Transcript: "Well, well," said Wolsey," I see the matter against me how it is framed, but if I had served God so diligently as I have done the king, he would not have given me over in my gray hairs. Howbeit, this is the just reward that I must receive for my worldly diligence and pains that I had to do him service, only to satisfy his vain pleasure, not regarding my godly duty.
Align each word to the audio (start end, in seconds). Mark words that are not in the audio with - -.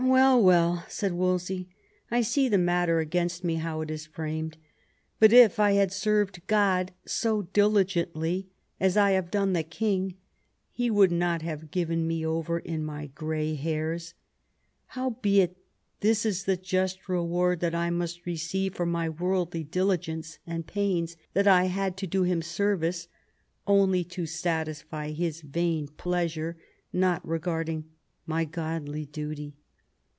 "Well, 0.00 0.40
well," 0.40 0.84
said 0.88 1.12
Wolsey," 1.14 1.68
I 2.10 2.20
see 2.22 2.48
the 2.48 2.56
matter 2.56 3.00
against 3.00 3.42
me 3.42 3.56
how 3.56 3.80
it 3.80 3.90
is 3.90 4.06
framed, 4.06 4.56
but 5.18 5.32
if 5.32 5.58
I 5.58 5.72
had 5.72 5.92
served 5.92 6.46
God 6.46 6.92
so 7.04 7.42
diligently 7.42 8.48
as 8.78 8.96
I 8.96 9.10
have 9.10 9.30
done 9.30 9.52
the 9.54 9.64
king, 9.64 10.14
he 10.70 10.88
would 10.88 11.10
not 11.10 11.42
have 11.42 11.72
given 11.72 12.06
me 12.06 12.24
over 12.24 12.60
in 12.60 12.84
my 12.84 13.08
gray 13.08 13.54
hairs. 13.56 14.14
Howbeit, 14.86 15.56
this 15.98 16.24
is 16.24 16.44
the 16.44 16.56
just 16.56 17.08
reward 17.08 17.58
that 17.58 17.74
I 17.74 17.90
must 17.90 18.24
receive 18.24 18.76
for 18.76 18.86
my 18.86 19.08
worldly 19.08 19.64
diligence 19.64 20.38
and 20.46 20.64
pains 20.64 21.16
that 21.34 21.48
I 21.48 21.64
had 21.64 21.96
to 21.96 22.06
do 22.06 22.22
him 22.22 22.40
service, 22.40 23.08
only 23.66 24.04
to 24.04 24.26
satisfy 24.26 25.10
his 25.10 25.40
vain 25.40 25.88
pleasure, 25.88 26.56
not 26.92 27.26
regarding 27.26 27.90
my 28.26 28.44
godly 28.44 29.04
duty. 29.04 29.56